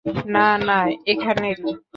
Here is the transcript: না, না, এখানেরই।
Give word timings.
না, 0.27 0.47
না, 0.59 0.77
এখানেরই। 1.07 1.71